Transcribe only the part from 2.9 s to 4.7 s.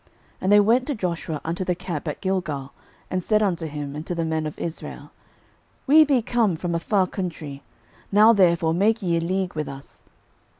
and said unto him, and to the men of